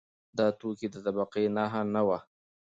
دا 0.37 0.47
توکی 0.59 0.87
د 0.91 0.95
طبقې 1.05 1.43
نښه 1.55 1.81
نه 1.93 2.01
وه. 2.07 2.17